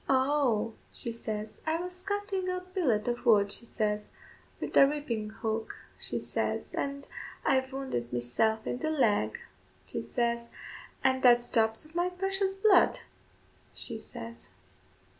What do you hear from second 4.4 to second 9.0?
"wid the reaping hook," she says, "an' I've wounded meself in the